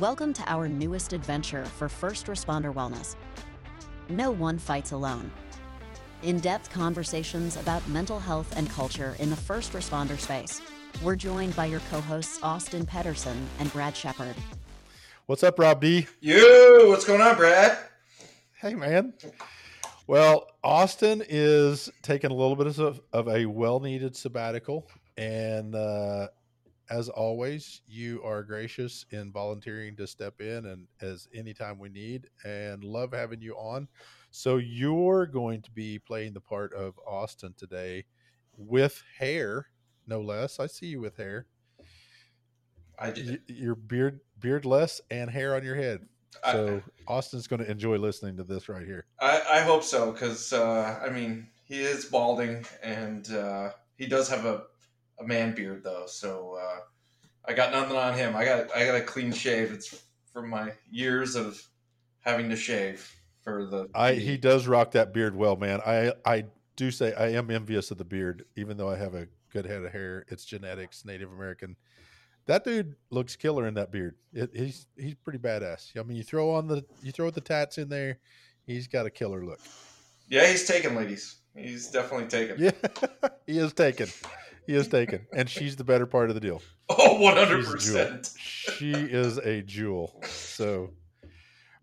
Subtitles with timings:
[0.00, 3.16] Welcome to our newest adventure for first responder wellness.
[4.08, 5.28] No one fights alone.
[6.22, 10.62] In depth conversations about mental health and culture in the first responder space.
[11.02, 14.36] We're joined by your co hosts, Austin Pedersen and Brad Shepard.
[15.26, 16.06] What's up, Rob D?
[16.20, 17.76] Yo, what's going on, Brad?
[18.52, 19.14] Hey, man.
[20.06, 24.88] Well, Austin is taking a little bit of, of a well needed sabbatical.
[25.16, 26.28] And uh,
[26.90, 32.28] as always, you are gracious in volunteering to step in and as anytime we need
[32.44, 33.88] and love having you on.
[34.30, 38.04] So you're going to be playing the part of Austin today
[38.56, 39.66] with hair,
[40.06, 40.58] no less.
[40.60, 41.46] I see you with hair.
[42.98, 43.42] I did.
[43.46, 46.00] Your beard, beardless, and hair on your head.
[46.52, 49.06] So I, Austin's going to enjoy listening to this right here.
[49.20, 54.28] I, I hope so because uh, I mean he is balding and uh, he does
[54.28, 54.62] have a,
[55.20, 56.04] a man beard though.
[56.06, 56.80] So uh,
[57.46, 58.36] I got nothing on him.
[58.36, 59.72] I got I got a clean shave.
[59.72, 60.02] It's
[60.32, 61.60] from my years of
[62.20, 63.88] having to shave for the.
[63.94, 65.80] I he does rock that beard well, man.
[65.84, 66.44] I I
[66.76, 69.84] do say I am envious of the beard, even though I have a good head
[69.84, 70.24] of hair.
[70.28, 71.76] It's genetics, Native American.
[72.46, 74.14] That dude looks killer in that beard.
[74.32, 75.98] It, he's he's pretty badass.
[75.98, 78.18] I mean, you throw on the you throw the tats in there,
[78.66, 79.60] he's got a killer look.
[80.28, 81.36] Yeah, he's taken, ladies.
[81.54, 82.56] He's definitely taken.
[82.58, 82.70] Yeah,
[83.46, 84.08] he is taken.
[84.68, 86.62] He is taken, and she's the better part of the deal.
[86.90, 88.30] Oh, 100 percent.
[88.38, 90.22] She is a jewel.
[90.24, 90.90] So,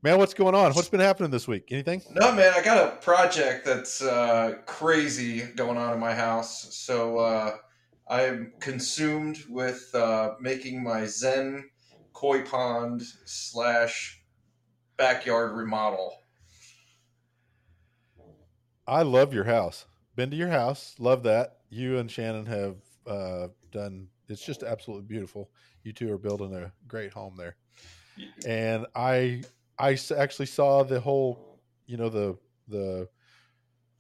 [0.02, 0.74] man, what's going on?
[0.74, 1.66] What's been happening this week?
[1.72, 2.02] Anything?
[2.12, 2.54] No, man.
[2.56, 6.74] I got a project that's uh, crazy going on in my house.
[6.76, 7.18] So.
[7.20, 7.58] Uh,
[8.08, 11.68] I'm consumed with uh, making my Zen
[12.14, 14.22] koi pond slash
[14.96, 16.14] backyard remodel.
[18.88, 19.88] I love your house.
[20.16, 20.96] Been to your house.
[21.00, 21.58] Love that.
[21.70, 24.08] You and Shannon have uh, done.
[24.30, 25.50] It's just absolutely beautiful.
[25.84, 27.56] You two are building a great home there.
[28.48, 29.44] And I,
[29.78, 32.38] I actually saw the whole, you know, the
[32.68, 33.08] the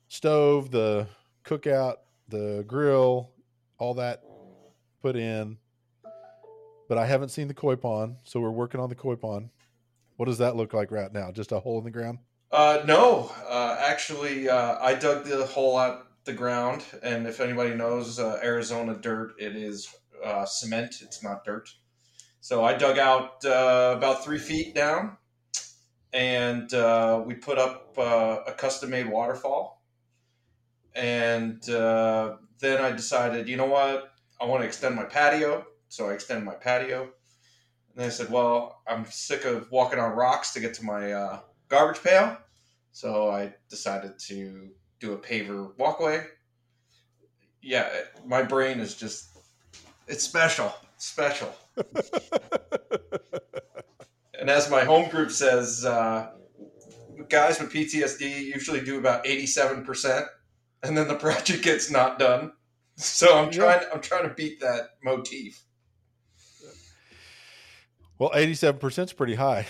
[0.07, 1.07] stove, the
[1.43, 1.95] cookout,
[2.29, 3.31] the grill,
[3.77, 4.23] all that
[5.01, 5.57] put in,
[6.87, 8.15] but I haven't seen the koi pond.
[8.23, 9.49] So we're working on the koi pond.
[10.17, 11.31] What does that look like right now?
[11.31, 12.19] Just a hole in the ground?
[12.51, 17.75] Uh, no, uh, actually, uh, I dug the hole out the ground, and if anybody
[17.75, 19.93] knows uh, Arizona dirt, it is
[20.23, 20.95] uh, cement.
[21.01, 21.69] It's not dirt.
[22.41, 25.17] So I dug out uh, about three feet down,
[26.13, 26.69] and
[27.25, 29.83] we put up a custom-made waterfall,
[30.95, 34.11] and then I decided, you know what?
[34.39, 35.65] I want to extend my patio.
[35.89, 37.09] So I extended my patio.
[37.95, 41.39] And I said, well, I'm sick of walking on rocks to get to my uh,
[41.69, 42.37] garbage pail.
[42.91, 44.69] So I decided to
[44.99, 46.25] do a paver walkway.
[47.61, 47.89] Yeah,
[48.25, 49.37] my brain is just,
[50.07, 50.73] it's special.
[50.97, 51.53] Special.
[54.39, 56.31] and as my home group says, uh,
[57.29, 60.27] guys with PTSD usually do about 87%
[60.85, 62.51] and then the project gets not done.
[62.97, 63.85] So I'm trying.
[63.93, 65.61] I'm trying to beat that motif.
[68.17, 69.67] Well, eighty-seven percent is pretty high.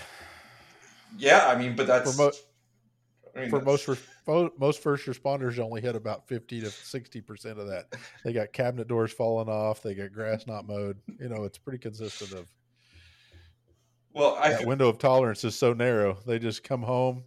[1.18, 2.16] Yeah, I mean, but that's
[3.36, 3.88] I mean, for most
[4.58, 7.92] most first responders only hit about fifty to sixty percent of that.
[8.24, 9.82] They got cabinet doors falling off.
[9.82, 10.98] They got grass not mowed.
[11.20, 12.46] You know, it's pretty consistent of.
[14.14, 14.68] Well, I that could...
[14.68, 16.16] window of tolerance is so narrow.
[16.26, 17.24] They just come home,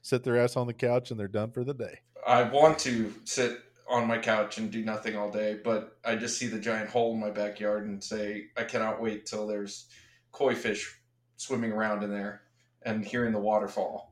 [0.00, 2.00] sit their ass on the couch, and they're done for the day.
[2.26, 6.38] I want to sit on my couch and do nothing all day, but I just
[6.38, 9.86] see the giant hole in my backyard and say, I cannot wait till there's
[10.32, 10.96] koi fish
[11.36, 12.42] swimming around in there
[12.82, 14.09] and hearing the waterfall.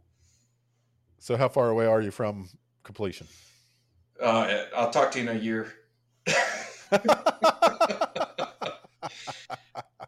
[1.19, 2.49] So, how far away are you from
[2.85, 3.27] completion?
[4.21, 5.73] Uh, I'll talk to you in a year.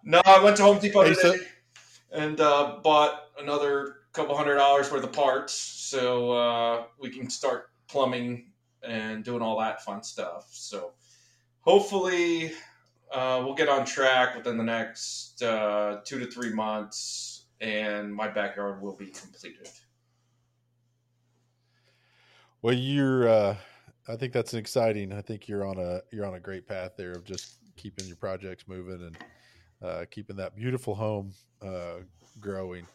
[0.05, 1.37] no, I went to Home Depot today so-
[2.13, 7.71] and uh, bought another couple hundred dollars worth of parts so uh, we can start
[7.87, 8.51] plumbing
[8.83, 10.49] and doing all that fun stuff.
[10.51, 10.93] So
[11.61, 12.53] hopefully
[13.13, 18.29] uh, we'll get on track within the next uh, two to three months, and my
[18.29, 19.69] backyard will be completed.
[22.63, 23.29] Well, you're.
[23.29, 23.57] Uh,
[24.09, 25.13] I think that's exciting.
[25.13, 28.17] I think you're on a you're on a great path there of just keeping your
[28.17, 29.19] projects moving and
[29.83, 32.01] uh, keeping that beautiful home uh,
[32.41, 32.87] growing.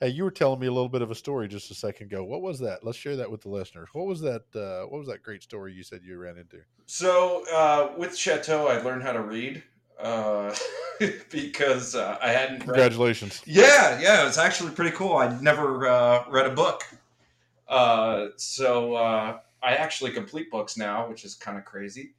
[0.00, 2.24] Hey, you were telling me a little bit of a story just a second ago.
[2.24, 2.84] What was that?
[2.84, 3.88] Let's share that with the listeners.
[3.92, 4.42] What was that?
[4.54, 6.58] Uh, what was that great story you said you ran into?
[6.86, 9.62] So uh, with Chateau, I learned how to read
[10.00, 10.52] uh,
[11.30, 12.60] because uh, I hadn't.
[12.60, 13.42] Congratulations!
[13.46, 15.16] Yeah, yeah, it was actually pretty cool.
[15.18, 16.82] I'd never uh, read a book,
[17.68, 22.14] uh, so uh, I actually complete books now, which is kind of crazy.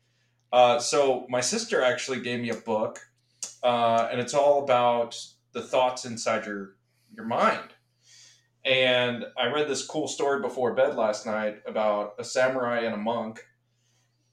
[0.51, 2.99] Uh, so my sister actually gave me a book,
[3.63, 5.17] and it's all about
[5.53, 6.75] the thoughts inside your
[7.15, 7.69] your mind.
[8.65, 12.97] And I read this cool story before bed last night about a samurai and a
[12.97, 13.43] monk.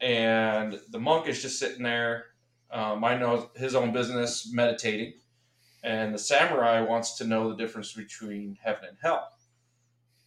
[0.01, 2.27] And the monk is just sitting there,
[2.71, 5.15] um, I know his own business, meditating.
[5.83, 9.29] And the samurai wants to know the difference between heaven and hell.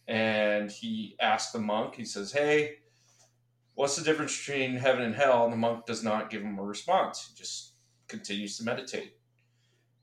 [0.06, 2.76] And he asks the monk, he says, Hey,
[3.74, 5.44] what's the difference between heaven and hell?
[5.44, 7.26] And the monk does not give him a response.
[7.28, 7.72] He just
[8.08, 9.14] continues to meditate.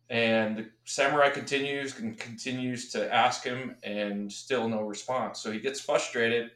[0.10, 5.40] And the samurai continues and continues to ask him, and still no response.
[5.40, 6.52] So he gets frustrated,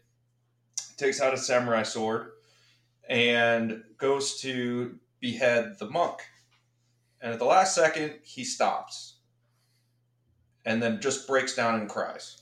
[0.97, 2.31] takes out a samurai sword,
[3.07, 6.19] and goes to behead the monk.
[7.21, 9.19] And at the last second, he stops
[10.65, 12.41] and then just breaks down and cries.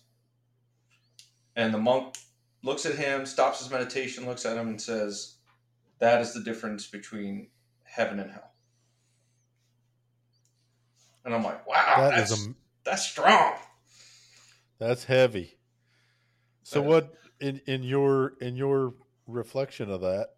[1.56, 2.16] And the monk
[2.64, 5.36] looks at him, stops his meditation, looks at him, and says,
[6.00, 7.48] That is the difference between
[7.84, 8.52] heaven and hell.
[11.26, 12.54] And I'm like, wow, That that's, is a
[12.84, 13.54] that's strong.
[14.80, 15.58] that's heavy.
[16.64, 18.94] So That- what in in your in your
[19.28, 20.30] reflection of that,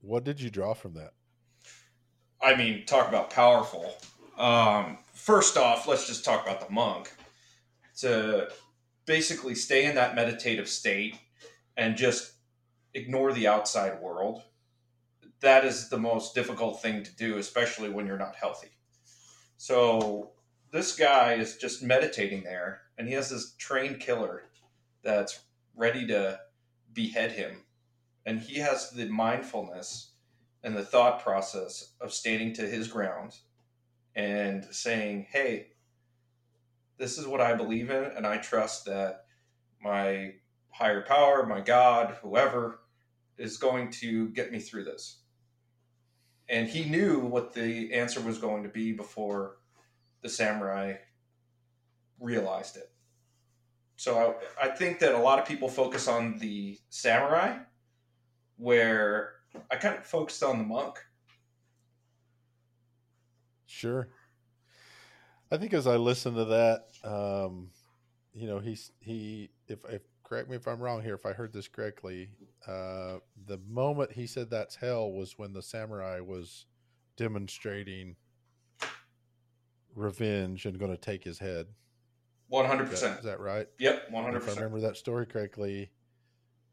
[0.00, 1.12] what did you draw from that?
[2.40, 3.94] I mean, talk about powerful.
[4.36, 7.12] Um, first off, let's just talk about the monk.
[7.98, 8.50] To
[9.06, 11.18] basically stay in that meditative state
[11.76, 12.32] and just
[12.94, 14.42] ignore the outside world,
[15.40, 18.70] that is the most difficult thing to do, especially when you're not healthy.
[19.56, 20.32] So
[20.70, 24.44] this guy is just meditating there, and he has this trained killer
[25.02, 25.40] that's
[25.74, 26.38] ready to
[26.92, 27.58] behead him.
[28.24, 30.12] And he has the mindfulness
[30.62, 33.36] and the thought process of standing to his ground
[34.14, 35.68] and saying, Hey,
[36.98, 39.24] this is what I believe in, and I trust that
[39.82, 40.34] my
[40.70, 42.80] higher power, my God, whoever,
[43.38, 45.18] is going to get me through this.
[46.48, 49.56] And he knew what the answer was going to be before
[50.22, 50.94] the samurai
[52.20, 52.90] realized it.
[53.96, 57.58] So I, I think that a lot of people focus on the samurai,
[58.56, 59.32] where
[59.70, 60.96] I kind of focused on the monk.
[63.66, 64.08] Sure.
[65.52, 67.68] I think as I listen to that, um,
[68.32, 71.52] you know, he's he if if correct me if I'm wrong here, if I heard
[71.52, 72.30] this correctly,
[72.66, 76.64] uh, the moment he said that's hell was when the samurai was
[77.18, 78.16] demonstrating
[79.94, 81.66] revenge and going to take his head.
[82.48, 83.18] One hundred percent.
[83.18, 83.68] is that right?
[83.78, 84.64] Yep, one hundred If I percent.
[84.64, 85.90] remember that story correctly,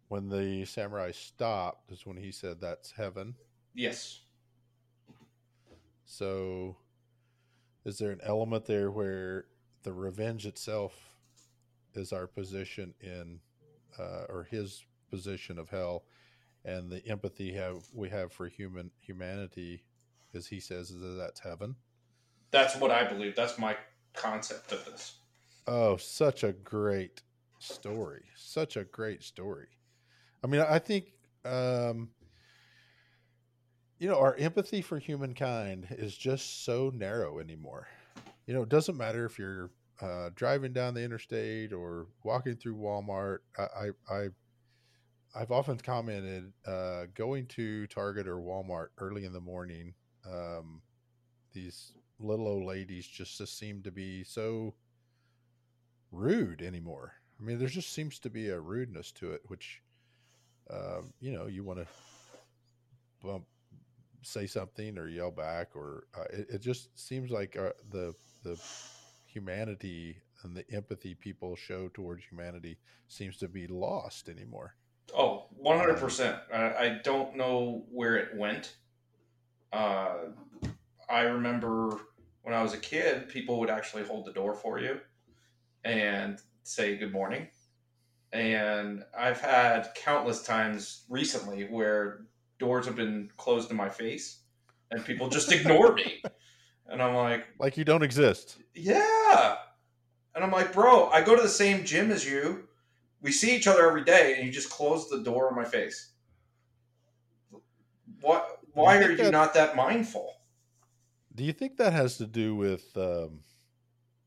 [0.08, 3.36] when the samurai stopped is when he said that's heaven.
[3.76, 4.22] Yes.
[6.06, 6.78] So,
[7.86, 9.46] is there an element there where
[9.84, 10.94] the revenge itself
[11.94, 13.40] is our position in,
[13.98, 16.04] uh, or his position of hell,
[16.66, 19.84] and the empathy have we have for human humanity,
[20.34, 21.76] as he says, is that that's heaven?
[22.52, 23.36] That's what I believe.
[23.36, 23.78] That's my
[24.14, 25.16] concept of this.
[25.68, 27.22] Oh, such a great
[27.60, 28.26] story!
[28.36, 29.68] Such a great story.
[30.44, 31.06] I mean, I think.
[31.46, 32.10] Um,
[34.00, 37.88] you know, our empathy for humankind is just so narrow anymore.
[38.48, 39.70] You know, it doesn't matter if you're
[40.02, 43.40] uh, driving down the interstate or walking through Walmart.
[43.58, 44.28] I, I, I
[45.36, 49.94] I've often commented uh, going to Target or Walmart early in the morning.
[50.26, 50.82] Um,
[51.54, 54.74] these little old ladies just, just seem to be so
[56.12, 57.14] rude anymore.
[57.40, 59.82] I mean, there just seems to be a rudeness to it, which,
[60.72, 61.88] um, you know, you want to
[63.22, 63.46] bump
[64.22, 68.60] say something or yell back or uh, it, it just seems like uh, the the
[69.26, 74.76] humanity and the empathy people show towards humanity seems to be lost anymore
[75.16, 76.40] Oh, 100%.
[76.54, 78.76] I, I don't know where it went.
[79.72, 80.16] Uh,
[81.10, 82.00] I remember
[82.44, 85.00] when I was a kid, people would actually hold the door for you
[85.84, 87.48] and say good morning.
[88.32, 92.26] And I've had countless times recently where
[92.60, 94.42] doors have been closed in my face
[94.92, 96.22] and people just ignore me.
[96.92, 99.58] And I'm like, like you don't exist yeah.
[100.34, 102.68] And I'm like, bro, I go to the same gym as you.
[103.22, 106.14] We see each other every day, and you just close the door in my face.
[108.22, 108.60] What?
[108.74, 110.34] Why are you that- not that mindful?
[111.36, 113.40] do you think that has to do with um,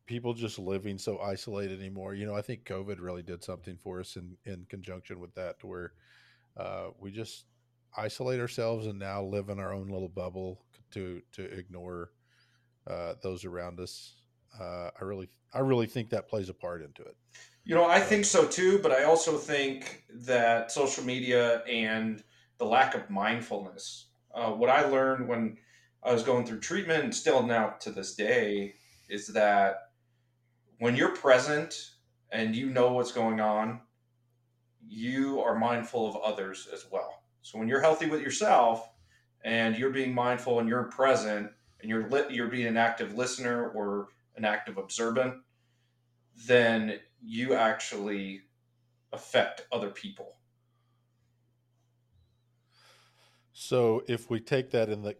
[0.06, 4.00] people just living so isolated anymore you know i think covid really did something for
[4.00, 5.92] us in in conjunction with that to where
[6.56, 7.44] uh, we just
[7.96, 12.10] isolate ourselves and now live in our own little bubble to to ignore
[12.86, 14.16] uh, those around us.
[14.58, 17.16] Uh, I really, I really think that plays a part into it.
[17.64, 22.22] You know, I think so too, but I also think that social media and
[22.58, 24.08] the lack of mindfulness.
[24.34, 25.56] Uh, what I learned when
[26.02, 28.74] I was going through treatment, still now to this day,
[29.08, 29.76] is that
[30.78, 31.92] when you're present
[32.30, 33.80] and you know what's going on,
[34.84, 37.21] you are mindful of others as well.
[37.42, 38.88] So when you're healthy with yourself
[39.44, 43.68] and you're being mindful and you're present and you're lit, you're being an active listener
[43.70, 45.34] or an active observant,
[46.46, 48.42] then you actually
[49.12, 50.36] affect other people.
[53.52, 55.16] So if we take that in the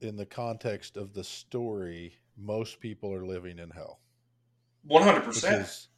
[0.00, 4.00] in the context of the story, most people are living in hell.
[4.82, 5.88] One hundred percent.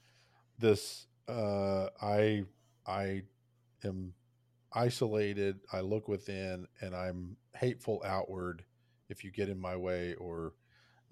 [0.58, 2.44] This uh, I
[2.86, 3.22] I
[3.84, 4.14] am
[4.72, 5.60] isolated.
[5.72, 8.64] I look within, and I'm hateful outward.
[9.08, 10.52] If you get in my way, or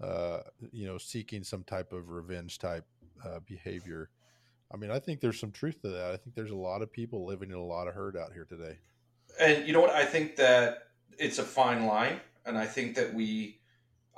[0.01, 0.39] uh,
[0.71, 2.85] you know, seeking some type of revenge type
[3.25, 4.09] uh, behavior.
[4.71, 6.11] I mean, I think there's some truth to that.
[6.11, 8.45] I think there's a lot of people living in a lot of hurt out here
[8.45, 8.77] today.
[9.39, 9.91] And you know what?
[9.91, 13.59] I think that it's a fine line, and I think that we.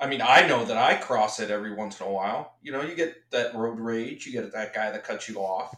[0.01, 2.55] I mean, I know that I cross it every once in a while.
[2.61, 5.75] You know, you get that road rage, you get that guy that cuts you off,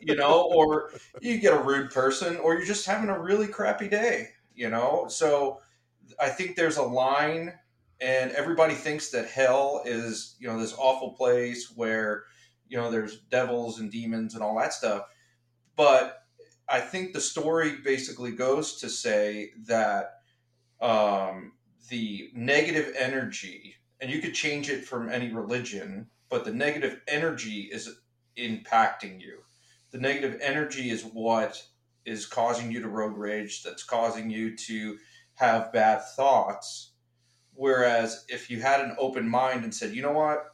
[0.00, 3.88] you know, or you get a rude person, or you're just having a really crappy
[3.88, 5.06] day, you know.
[5.08, 5.60] So
[6.20, 7.54] I think there's a line,
[8.00, 12.24] and everybody thinks that hell is, you know, this awful place where,
[12.68, 15.04] you know, there's devils and demons and all that stuff.
[15.76, 16.24] But
[16.68, 20.20] I think the story basically goes to say that
[20.80, 21.52] um,
[21.88, 27.68] the negative energy, and you could change it from any religion, but the negative energy
[27.72, 27.90] is
[28.38, 29.40] impacting you.
[29.90, 31.62] The negative energy is what
[32.04, 34.98] is causing you to road rage, that's causing you to
[35.34, 36.92] have bad thoughts.
[37.54, 40.46] Whereas if you had an open mind and said, you know what,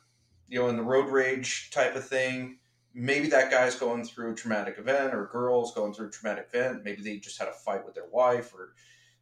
[0.48, 2.58] you know, in the road rage type of thing,
[2.94, 6.82] maybe that guy's going through a traumatic event or girl's going through a traumatic event.
[6.84, 8.72] Maybe they just had a fight with their wife or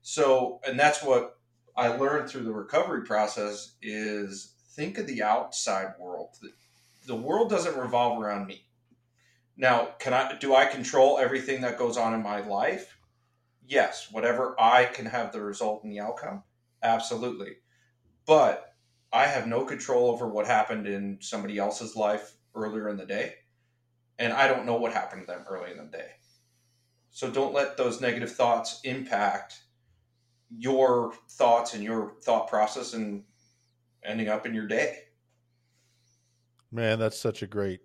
[0.02, 1.38] so, and that's what
[1.76, 6.36] I learned through the recovery process is think of the outside world.
[6.40, 6.52] The,
[7.06, 8.63] the world doesn't revolve around me.
[9.56, 12.98] Now, can I do I control everything that goes on in my life?
[13.66, 16.42] Yes, whatever I can have the result and the outcome.
[16.82, 17.56] Absolutely.
[18.26, 18.74] But
[19.12, 23.34] I have no control over what happened in somebody else's life earlier in the day.
[24.18, 26.10] And I don't know what happened to them early in the day.
[27.10, 29.62] So don't let those negative thoughts impact
[30.50, 33.24] your thoughts and your thought process and
[34.04, 34.98] ending up in your day.
[36.70, 37.80] Man, that's such a great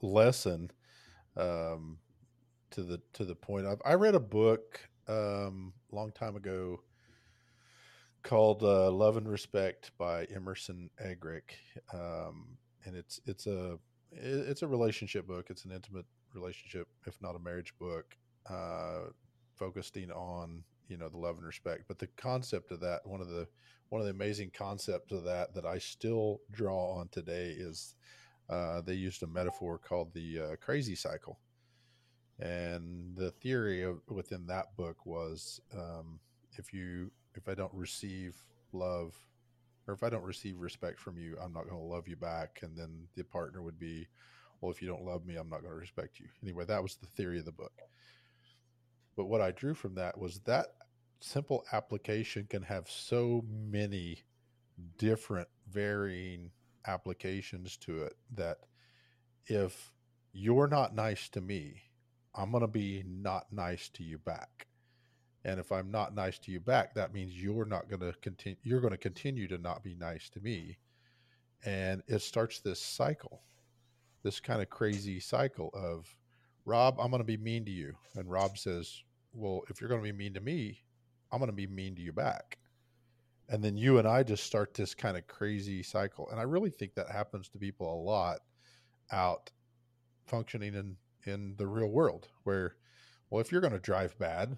[0.00, 0.70] lesson.
[1.40, 1.98] Um,
[2.70, 6.80] to the to the point of I read a book um, a long time ago
[8.22, 11.56] called uh, Love and Respect by Emerson Eggerichs,
[11.92, 13.78] um, and it's it's a
[14.12, 15.46] it's a relationship book.
[15.50, 18.16] It's an intimate relationship, if not a marriage book,
[18.48, 19.06] uh,
[19.56, 23.28] focusing on you know the love and respect but the concept of that one of
[23.28, 23.46] the
[23.90, 27.94] one of the amazing concepts of that that i still draw on today is
[28.50, 31.38] uh, they used a metaphor called the uh, crazy cycle.
[32.40, 36.18] And the theory of, within that book was um,
[36.58, 38.34] if you if i don't receive
[38.72, 39.14] love
[39.86, 42.60] or if i don't receive respect from you i'm not going to love you back.
[42.62, 44.08] And then the partner would be
[44.60, 46.26] well if you don't love me i'm not going to respect you.
[46.42, 47.72] Anyway that was the theory of the book.
[49.16, 50.68] But what I drew from that was that
[51.20, 54.24] simple application can have so many
[54.96, 56.50] different varying
[56.86, 58.58] applications to it that
[59.46, 59.92] if
[60.32, 61.82] you're not nice to me,
[62.34, 64.66] I'm going to be not nice to you back.
[65.44, 68.58] And if I'm not nice to you back, that means you're not going to continue
[68.62, 70.78] you're going to continue to not be nice to me.
[71.64, 73.42] And it starts this cycle.
[74.22, 76.14] This kind of crazy cycle of
[76.66, 77.94] Rob, I'm going to be mean to you.
[78.16, 80.82] And Rob says, well, if you're going to be mean to me,
[81.32, 82.58] I'm going to be mean to you back.
[83.50, 86.28] And then you and I just start this kind of crazy cycle.
[86.30, 88.38] And I really think that happens to people a lot
[89.10, 89.50] out
[90.26, 92.76] functioning in, in the real world where,
[93.28, 94.56] well, if you're going to drive bad,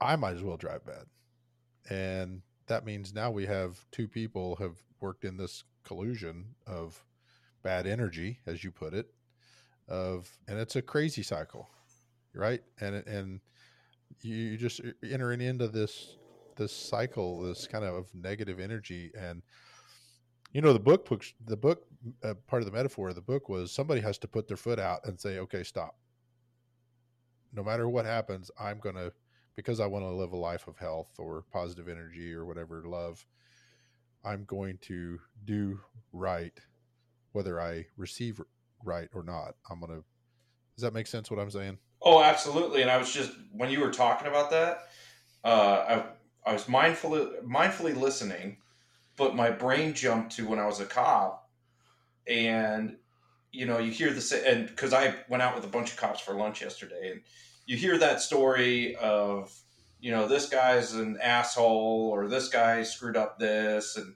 [0.00, 1.04] I might as well drive bad.
[1.90, 7.04] And that means now we have two people have worked in this collusion of
[7.62, 9.12] bad energy, as you put it,
[9.86, 11.68] of, and it's a crazy cycle
[12.34, 12.62] right?
[12.80, 13.40] And and
[14.22, 16.16] you just entering into this
[16.56, 19.42] this cycle, this kind of negative energy, and
[20.52, 21.08] you know the book
[21.46, 21.86] the book
[22.22, 24.78] uh, part of the metaphor of the book was somebody has to put their foot
[24.78, 25.96] out and say, okay, stop.
[27.52, 29.12] No matter what happens, I'm gonna
[29.56, 33.24] because I want to live a life of health or positive energy or whatever love.
[34.24, 35.80] I'm going to do
[36.12, 36.58] right,
[37.32, 38.40] whether I receive
[38.84, 39.54] right or not.
[39.70, 40.00] I'm gonna.
[40.76, 41.30] Does that make sense?
[41.30, 41.78] What I'm saying?
[42.02, 42.82] Oh, absolutely.
[42.82, 44.88] And I was just when you were talking about that,
[45.44, 46.02] uh,
[46.46, 48.58] I was mindfully mindfully listening,
[49.16, 51.48] but my brain jumped to when I was a cop,
[52.26, 52.96] and
[53.52, 56.20] you know, you hear the and because I went out with a bunch of cops
[56.20, 57.20] for lunch yesterday, and
[57.66, 59.52] you hear that story of,
[60.00, 64.14] you know, this guy's an asshole or this guy screwed up this, and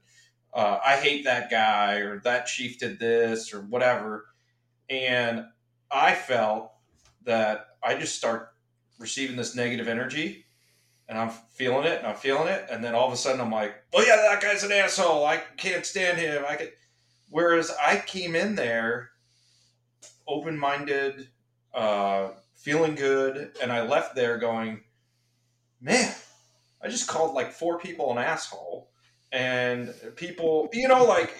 [0.52, 4.26] uh, I hate that guy or that chief did this or whatever,
[4.90, 5.44] and
[5.90, 6.72] I felt
[7.24, 8.50] that I just start
[8.98, 10.44] receiving this negative energy
[11.08, 12.66] and I'm feeling it and I'm feeling it.
[12.70, 15.24] And then all of a sudden I'm like, oh yeah, that guy's an asshole.
[15.24, 16.44] I can't stand him.
[16.48, 16.68] I can
[17.30, 19.10] Whereas I came in there
[20.26, 21.28] open minded,
[21.74, 24.80] uh, feeling good, and I left there going,
[25.80, 26.14] man,
[26.82, 28.90] I just called like four people an asshole.
[29.30, 31.30] And people, you know, like,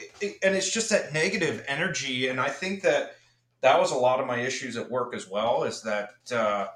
[0.43, 2.29] and it's just that negative energy.
[2.29, 3.13] And I think that
[3.63, 6.67] that was a lot of my issues at work as well is that, uh,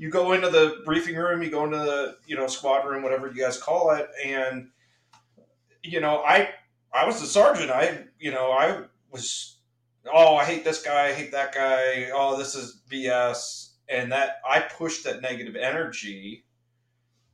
[0.00, 3.28] you go into the briefing room, you go into the, you know, squad room, whatever
[3.28, 4.08] you guys call it.
[4.24, 4.70] And,
[5.82, 6.48] you know, I,
[6.90, 7.70] I was the sergeant.
[7.70, 9.58] I, you know, I was,
[10.10, 12.08] oh, I hate this guy, I hate that guy.
[12.14, 13.72] Oh, this is BS.
[13.90, 16.46] And that I pushed that negative energy,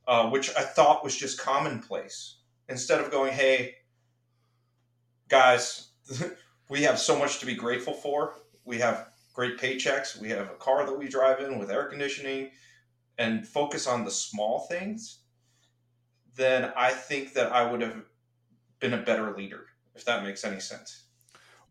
[0.05, 2.39] uh, which I thought was just commonplace.
[2.67, 3.75] Instead of going, hey,
[5.29, 5.91] guys,
[6.69, 8.33] we have so much to be grateful for.
[8.65, 9.07] We have
[9.37, 10.19] great paychecks.
[10.19, 12.49] We have a car that we drive in with air conditioning
[13.19, 15.19] and focus on the small things,
[16.35, 18.03] then I think that I would have
[18.79, 19.65] been a better leader,
[19.95, 21.05] if that makes any sense.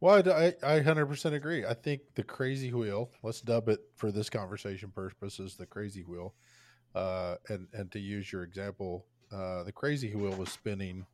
[0.00, 1.66] Well, I, I 100% agree.
[1.66, 6.34] I think the crazy wheel, let's dub it for this conversation purposes, the crazy wheel.
[6.94, 11.04] Uh, and, and to use your example, uh, the crazy wheel was spinning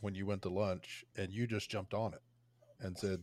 [0.00, 2.22] when you went to lunch and you just jumped on it
[2.80, 3.22] and said,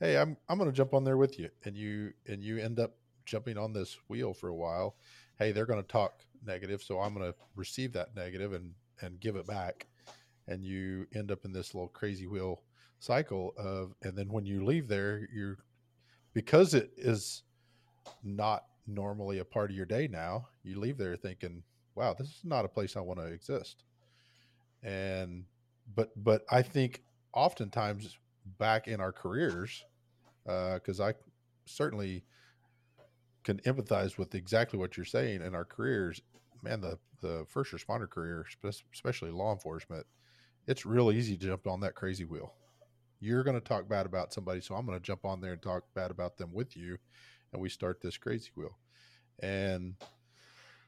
[0.00, 1.48] Hey, I'm, I'm going to jump on there with you.
[1.64, 2.92] And you, and you end up
[3.24, 4.96] jumping on this wheel for a while.
[5.38, 6.82] Hey, they're going to talk negative.
[6.82, 9.86] So I'm going to receive that negative and, and give it back
[10.48, 12.62] and you end up in this little crazy wheel
[12.98, 15.58] cycle of and then when you leave there you're
[16.32, 17.42] because it is
[18.22, 21.62] not normally a part of your day now you leave there thinking
[21.94, 23.84] wow this is not a place i want to exist
[24.82, 25.44] and
[25.94, 27.02] but but i think
[27.34, 28.16] oftentimes
[28.58, 29.84] back in our careers
[30.44, 31.14] because uh, i
[31.64, 32.24] certainly
[33.44, 36.20] can empathize with exactly what you're saying in our careers
[36.62, 38.46] man the the first responder career
[38.92, 40.06] especially law enforcement
[40.66, 42.54] it's real easy to jump on that crazy wheel.
[43.20, 45.62] You're going to talk bad about somebody, so I'm going to jump on there and
[45.62, 46.98] talk bad about them with you,
[47.52, 48.76] and we start this crazy wheel.
[49.40, 49.94] And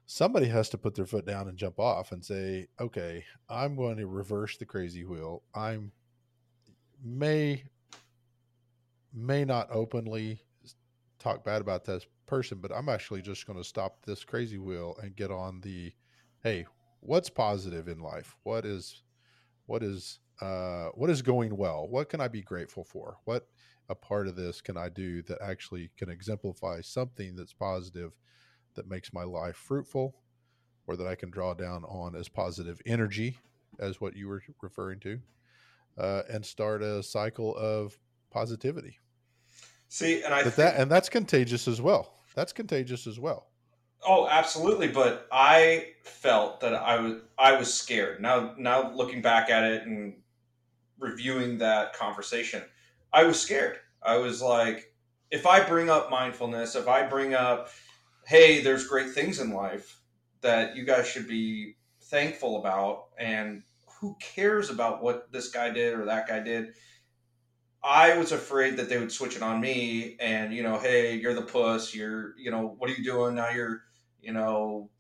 [0.07, 3.97] somebody has to put their foot down and jump off and say, "Okay, I'm going
[3.99, 5.43] to reverse the crazy wheel.
[5.55, 5.93] I'm
[7.03, 7.65] may
[9.15, 10.41] may not openly
[11.19, 14.97] talk bad about this person, but I'm actually just going to stop this crazy wheel
[15.03, 15.93] and get on the
[16.43, 16.67] hey,
[17.01, 18.37] what's positive in life?
[18.45, 19.03] What is
[19.67, 21.89] what is uh, what is going well?
[21.89, 23.19] What can I be grateful for?
[23.25, 23.47] What
[23.89, 28.17] a part of this can I do that actually can exemplify something that's positive
[28.75, 30.15] that makes my life fruitful
[30.87, 33.37] or that I can draw down on as positive energy,
[33.79, 35.21] as what you were referring to,
[35.99, 37.99] uh, and start a cycle of
[38.31, 38.99] positivity.
[39.89, 42.15] See, and I that and that's contagious as well.
[42.35, 43.49] That's contagious as well.
[44.07, 44.89] Oh, absolutely.
[44.89, 48.21] But I felt that I was I was scared.
[48.21, 50.15] Now now looking back at it and
[50.99, 52.63] reviewing that conversation,
[53.13, 53.79] I was scared.
[54.03, 54.93] I was like,
[55.31, 57.71] if I bring up mindfulness, if I bring up,
[58.27, 60.01] hey, there's great things in life
[60.43, 63.63] that you guys should be thankful about, and
[64.01, 66.75] who cares about what this guy did or that guy did?
[67.83, 71.35] I was afraid that they would switch it on me and, you know, hey, you're
[71.35, 73.37] the puss, you're, you know, what are you doing?
[73.37, 73.83] Now you're
[74.21, 74.91] you know,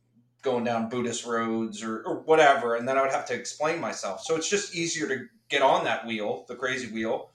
[0.42, 2.76] going down Buddhist roads or, or whatever.
[2.76, 4.22] And then I would have to explain myself.
[4.22, 7.30] So it's just easier to get on that wheel, the crazy wheel,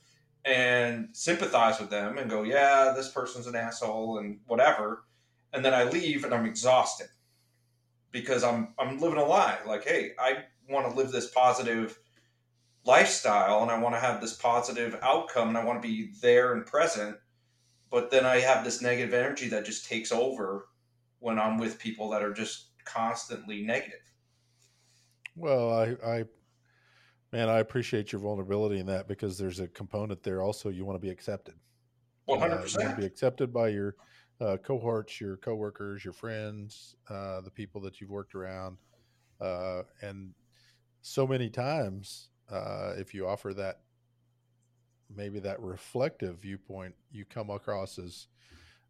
[0.45, 5.03] and sympathize with them and go, yeah, this person's an asshole and whatever.
[5.51, 7.07] And then I leave and I'm exhausted
[8.11, 9.59] because I'm I'm living a lie.
[9.65, 11.97] Like, hey, I want to live this positive
[12.85, 16.53] lifestyle and I want to have this positive outcome and I want to be there
[16.53, 17.15] and present.
[17.89, 20.67] But then I have this negative energy that just takes over
[21.19, 23.99] when I'm with people that are just constantly negative.
[25.35, 26.23] Well, I, I,
[27.31, 30.41] man, I appreciate your vulnerability in that because there's a component there.
[30.41, 31.55] Also, you want to be accepted.
[32.25, 32.81] One hundred percent.
[32.81, 33.95] You want to be accepted by your
[34.41, 38.77] uh, cohorts, your coworkers, your friends, uh, the people that you've worked around,
[39.39, 40.33] uh, and
[41.03, 43.81] so many times, uh, if you offer that,
[45.15, 48.27] maybe that reflective viewpoint, you come across as,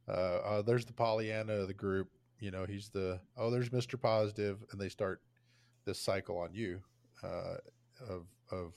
[0.07, 2.07] uh, uh, there's the Pollyanna of the group
[2.39, 5.21] you know he's the oh there's mr positive and they start
[5.85, 6.81] this cycle on you
[7.23, 7.55] uh,
[8.09, 8.73] of of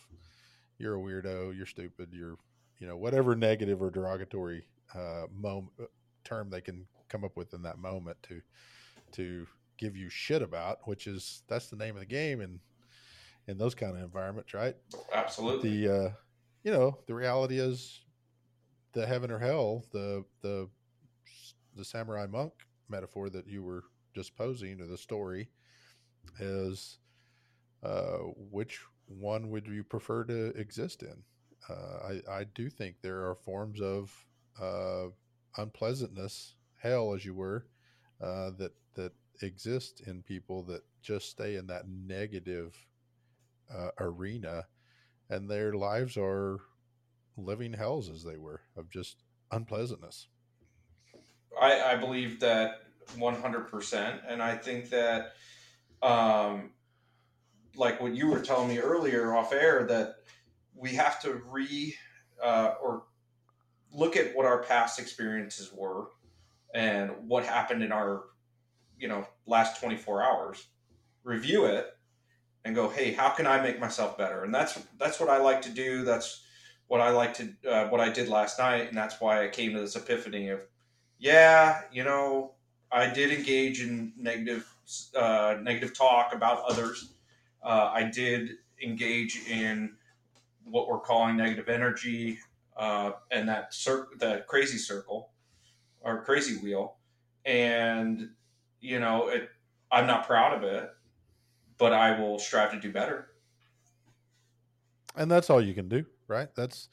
[0.78, 2.36] you're a weirdo you're stupid you're
[2.78, 4.62] you know whatever negative or derogatory
[4.94, 5.72] uh, moment
[6.26, 8.40] term they can come up with in that moment to
[9.12, 9.46] to
[9.78, 12.58] give you shit about, which is that's the name of the game in
[13.48, 14.76] in those kind of environments, right?
[15.12, 15.86] Absolutely.
[15.86, 16.10] The uh,
[16.64, 18.02] you know the reality is
[18.92, 20.68] the heaven or hell, the the
[21.76, 22.52] the samurai monk
[22.88, 25.48] metaphor that you were just posing, or the story,
[26.40, 26.98] is
[27.82, 28.18] uh,
[28.50, 31.22] which one would you prefer to exist in?
[31.68, 34.12] Uh, I I do think there are forms of
[34.60, 35.08] uh,
[35.56, 37.66] unpleasantness, hell as you were,
[38.20, 42.74] uh, that that exist in people that just stay in that negative
[43.74, 44.64] uh, arena,
[45.28, 46.60] and their lives are
[47.36, 50.28] living hells as they were of just unpleasantness.
[51.60, 52.82] I, I believe that
[53.14, 54.20] 100%.
[54.28, 55.32] And I think that,
[56.02, 56.70] um,
[57.74, 60.16] like what you were telling me earlier off air, that
[60.74, 61.94] we have to re
[62.42, 63.04] uh, or
[63.92, 66.08] look at what our past experiences were
[66.74, 68.24] and what happened in our,
[68.98, 70.66] you know, last 24 hours,
[71.24, 71.95] review it
[72.66, 74.42] and go, hey, how can I make myself better?
[74.42, 76.02] And that's that's what I like to do.
[76.02, 76.42] That's
[76.88, 79.72] what I like to uh, what I did last night, and that's why I came
[79.74, 80.60] to this epiphany of,
[81.16, 82.54] yeah, you know,
[82.90, 84.68] I did engage in negative
[85.16, 87.14] uh, negative talk about others.
[87.62, 88.50] Uh, I did
[88.82, 89.94] engage in
[90.64, 92.40] what we're calling negative energy
[92.76, 95.30] uh, and that cir- the crazy circle
[96.00, 96.96] or crazy wheel,
[97.44, 98.30] and
[98.80, 99.50] you know, it.
[99.92, 100.90] I'm not proud of it,
[101.78, 103.28] but I will strive to do better.
[105.16, 106.48] And that's all you can do right?
[106.54, 106.88] That's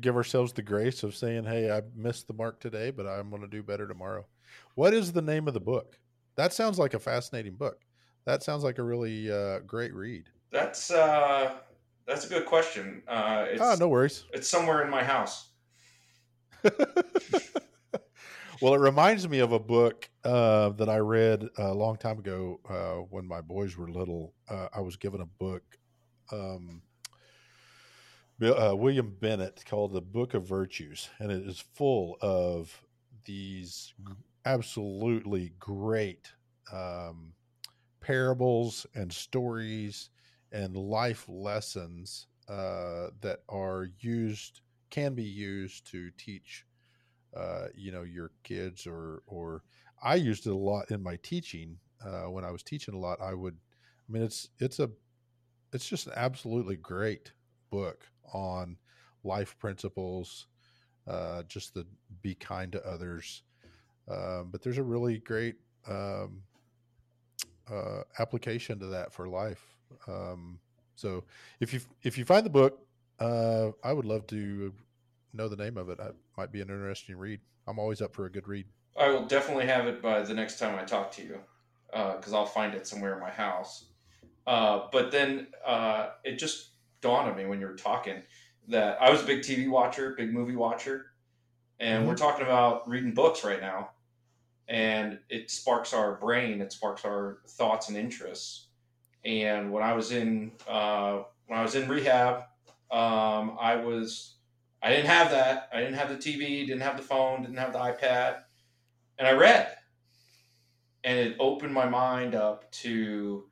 [0.00, 3.42] give ourselves the grace of saying, "Hey, I missed the mark today, but I'm going
[3.42, 4.26] to do better tomorrow."
[4.74, 5.98] What is the name of the book?
[6.36, 7.80] That sounds like a fascinating book.
[8.24, 10.28] That sounds like a really uh, great read.
[10.50, 11.56] That's uh,
[12.06, 13.02] that's a good question.
[13.08, 14.24] Uh, it's, oh, no worries.
[14.32, 15.48] It's somewhere in my house.
[18.60, 22.60] well, it reminds me of a book uh, that I read a long time ago
[22.68, 24.34] uh, when my boys were little.
[24.48, 25.62] Uh, I was given a book.
[26.32, 26.82] Um,
[28.42, 32.82] uh, William Bennett called the Book of Virtues, and it is full of
[33.24, 33.94] these
[34.44, 36.30] absolutely great
[36.72, 37.32] um,
[38.00, 40.10] parables and stories
[40.52, 46.65] and life lessons uh, that are used can be used to teach
[47.36, 49.62] uh, you know your kids or or
[50.02, 53.20] I used it a lot in my teaching uh, when I was teaching a lot
[53.20, 53.56] I would
[54.08, 54.90] I mean it's it's a
[55.72, 57.32] it's just an absolutely great
[57.70, 58.78] book on
[59.24, 60.46] life principles,
[61.06, 61.86] uh, just to
[62.22, 63.42] be kind to others.
[64.08, 65.56] Um, but there's a really great
[65.88, 66.42] um,
[67.70, 69.76] uh, application to that for life.
[70.06, 70.60] Um,
[70.94, 71.24] so
[71.60, 72.80] if you if you find the book,
[73.18, 74.72] uh, I would love to
[75.36, 75.98] know the name of it.
[76.00, 77.40] It might be an interesting read.
[77.66, 78.66] I'm always up for a good read.
[78.98, 81.38] I will definitely have it by the next time I talk to you,
[81.90, 83.86] because uh, I'll find it somewhere in my house.
[84.46, 86.70] Uh, but then uh, it just
[87.00, 88.22] dawned on me when you were talking
[88.68, 91.06] that I was a big TV watcher, big movie watcher,
[91.78, 92.08] and mm-hmm.
[92.08, 93.90] we're talking about reading books right now,
[94.68, 98.68] and it sparks our brain, it sparks our thoughts and interests.
[99.24, 102.44] And when I was in uh, when I was in rehab,
[102.90, 104.35] um, I was
[104.86, 105.68] I didn't have that.
[105.74, 108.36] I didn't have the TV, didn't have the phone, didn't have the iPad,
[109.18, 109.68] and I read,
[111.02, 113.46] and it opened my mind up to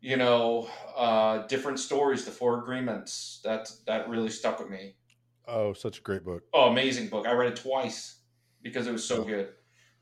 [0.00, 3.40] you know, uh, different stories, the Four Agreements.
[3.44, 4.96] That that really stuck with me.
[5.46, 6.42] Oh, such a great book.
[6.52, 7.26] Oh, amazing book.
[7.26, 8.18] I read it twice
[8.62, 9.50] because it was so good.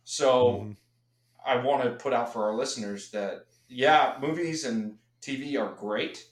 [0.04, 0.72] So mm-hmm.
[1.46, 6.24] I want to put out for our listeners that yeah, movies and TV are great,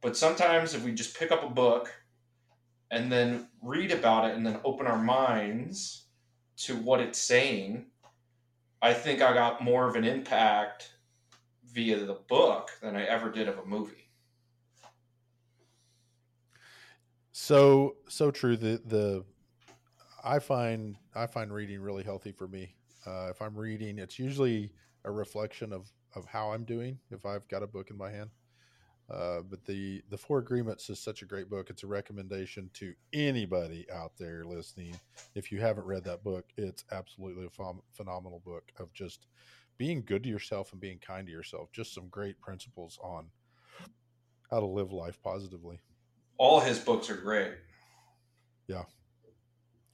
[0.00, 1.92] but sometimes if we just pick up a book
[2.90, 6.06] and then read about it and then open our minds
[6.56, 7.86] to what it's saying,
[8.80, 10.92] I think I got more of an impact
[11.72, 14.10] via the book than I ever did of a movie.
[17.32, 18.56] So so true.
[18.56, 19.24] The the
[20.24, 22.74] I find I find reading really healthy for me.
[23.06, 24.72] Uh, if I'm reading, it's usually
[25.04, 26.98] a reflection of of how I'm doing.
[27.10, 28.30] If I've got a book in my hand.
[29.08, 31.70] Uh, but the the Four Agreements is such a great book.
[31.70, 34.98] It's a recommendation to anybody out there listening.
[35.34, 39.26] If you haven't read that book, it's absolutely a ph- phenomenal book of just
[39.78, 41.70] being good to yourself and being kind to yourself.
[41.72, 43.26] Just some great principles on
[44.50, 45.78] how to live life positively.
[46.38, 47.52] All his books are great.
[48.66, 48.84] Yeah.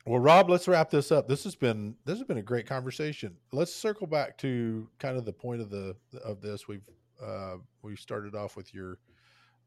[0.07, 1.29] Well, Rob, let's wrap this up.
[1.29, 3.37] This has been this has been a great conversation.
[3.53, 6.67] Let's circle back to kind of the point of the of this.
[6.67, 6.83] We've
[7.25, 8.99] uh, we started off with your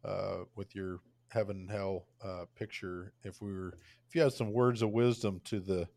[0.03, 3.13] uh, with your heaven and hell uh, picture.
[3.23, 5.87] If we were if you had some words of wisdom to the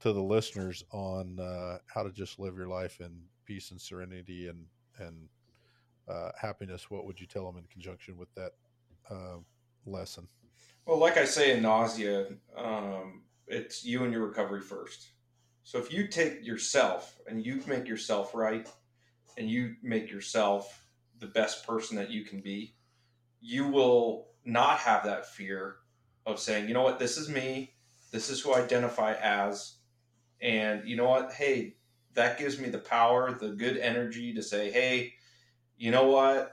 [0.00, 4.48] to the listeners on uh, how to just live your life in peace and serenity
[4.48, 4.66] and
[4.98, 5.28] and
[6.08, 8.52] uh, happiness, what would you tell them in conjunction with that
[9.10, 9.38] uh,
[9.86, 10.26] lesson?
[10.86, 15.10] Well, like I say in nausea, um, it's you and your recovery first.
[15.62, 18.68] So if you take yourself and you make yourself right,
[19.38, 20.81] and you make yourself
[21.22, 22.74] the best person that you can be,
[23.40, 25.76] you will not have that fear
[26.26, 27.72] of saying, you know what, this is me,
[28.10, 29.76] this is who I identify as,
[30.40, 31.76] and you know what, hey,
[32.14, 35.14] that gives me the power, the good energy to say, hey,
[35.78, 36.52] you know what,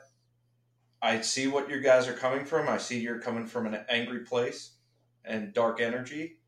[1.02, 2.68] I see what you guys are coming from.
[2.68, 4.76] I see you're coming from an angry place
[5.24, 6.40] and dark energy.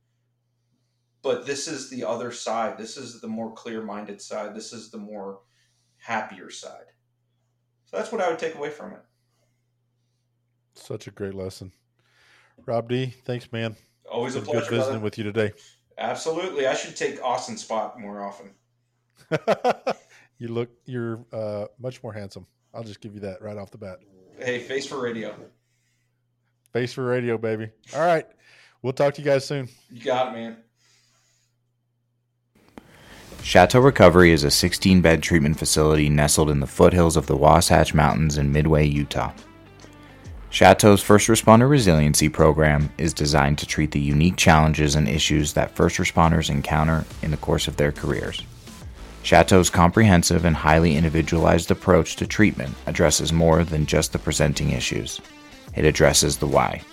[1.22, 2.78] But this is the other side.
[2.78, 4.56] This is the more clear minded side.
[4.56, 5.40] This is the more
[5.98, 6.86] happier side.
[7.92, 9.02] So that's what I would take away from it.
[10.76, 11.72] Such a great lesson.
[12.66, 13.76] Rob D, thanks, man.
[14.10, 14.62] Always a pleasure.
[14.62, 15.00] Good visiting brother.
[15.04, 15.52] with you today.
[15.98, 16.68] Absolutely.
[16.68, 18.52] I should take Austin's spot more often.
[20.38, 22.46] you look, you're uh, much more handsome.
[22.74, 24.00] I'll just give you that right off the bat.
[24.40, 25.36] Hey, face for radio.
[26.72, 27.70] Face for radio, baby.
[27.94, 28.26] All right.
[28.82, 29.68] We'll talk to you guys soon.
[29.90, 30.58] You got it, man.
[33.44, 37.94] Chateau Recovery is a 16 bed treatment facility nestled in the foothills of the Wasatch
[37.94, 39.34] Mountains in Midway, Utah.
[40.52, 45.76] Chateau's First Responder Resiliency Program is designed to treat the unique challenges and issues that
[45.76, 48.44] first responders encounter in the course of their careers.
[49.24, 55.20] Chateau's comprehensive and highly individualized approach to treatment addresses more than just the presenting issues.
[55.76, 56.84] It addresses the why.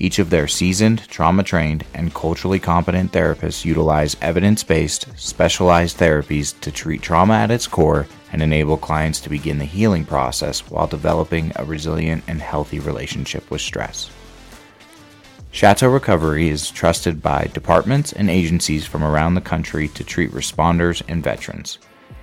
[0.00, 6.58] Each of their seasoned, trauma trained, and culturally competent therapists utilize evidence based, specialized therapies
[6.60, 10.86] to treat trauma at its core and enable clients to begin the healing process while
[10.86, 14.10] developing a resilient and healthy relationship with stress.
[15.50, 21.02] Chateau Recovery is trusted by departments and agencies from around the country to treat responders
[21.08, 21.78] and veterans.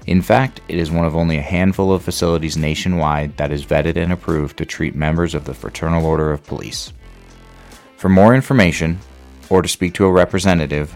[0.08, 3.98] In fact, it is one of only a handful of facilities nationwide that is vetted
[3.98, 6.94] and approved to treat members of the Fraternal Order of Police.
[7.98, 9.00] For more information
[9.50, 10.96] or to speak to a representative,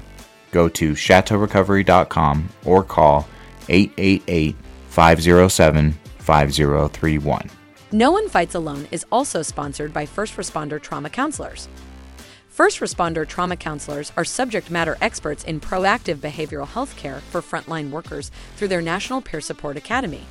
[0.51, 3.27] go to chateaurecovery.com or call
[3.67, 4.55] 888
[4.89, 7.49] 507 5031.
[7.91, 11.67] No One Fights Alone is also sponsored by First Responder Trauma Counselors.
[12.59, 17.89] First responder trauma counselors are subject matter experts in proactive behavioral health care for frontline
[17.89, 20.25] workers through their National Peer Support Academy.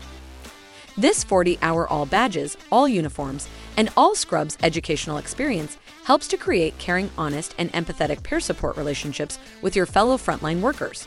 [0.98, 6.76] This 40 hour all badges, all uniforms, and all scrubs educational experience helps to create
[6.78, 11.06] caring, honest, and empathetic peer support relationships with your fellow frontline workers.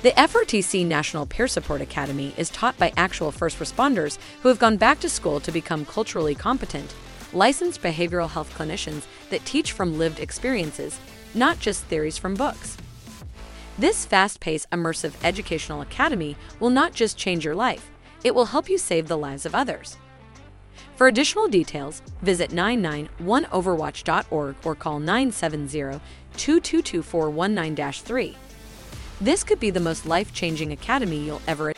[0.00, 4.78] The FRTC National Peer Support Academy is taught by actual first responders who have gone
[4.78, 6.94] back to school to become culturally competent,
[7.34, 10.98] licensed behavioral health clinicians that teach from lived experiences,
[11.34, 12.78] not just theories from books.
[13.78, 17.90] This fast paced, immersive educational academy will not just change your life,
[18.24, 19.96] it will help you save the lives of others.
[20.96, 26.00] For additional details, visit 991overwatch.org or call 970
[26.36, 28.36] 2224 19 3.
[29.20, 31.72] This could be the most life changing academy you'll ever.